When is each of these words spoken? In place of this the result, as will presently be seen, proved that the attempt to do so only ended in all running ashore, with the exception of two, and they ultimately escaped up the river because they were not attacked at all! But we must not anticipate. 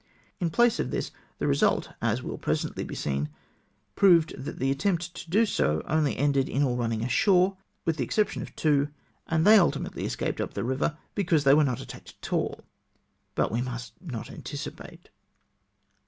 In 0.39 0.49
place 0.49 0.79
of 0.79 0.89
this 0.89 1.11
the 1.37 1.45
result, 1.45 1.89
as 2.01 2.23
will 2.23 2.39
presently 2.39 2.83
be 2.83 2.95
seen, 2.95 3.29
proved 3.95 4.33
that 4.35 4.57
the 4.57 4.71
attempt 4.71 5.13
to 5.13 5.29
do 5.29 5.45
so 5.45 5.83
only 5.85 6.17
ended 6.17 6.49
in 6.49 6.63
all 6.63 6.75
running 6.75 7.03
ashore, 7.03 7.55
with 7.85 7.97
the 7.97 8.03
exception 8.03 8.41
of 8.41 8.55
two, 8.55 8.87
and 9.27 9.45
they 9.45 9.59
ultimately 9.59 10.03
escaped 10.05 10.41
up 10.41 10.55
the 10.55 10.63
river 10.63 10.97
because 11.13 11.43
they 11.43 11.53
were 11.53 11.63
not 11.63 11.81
attacked 11.81 12.15
at 12.19 12.33
all! 12.33 12.61
But 13.35 13.51
we 13.51 13.61
must 13.61 13.93
not 14.01 14.31
anticipate. 14.31 15.09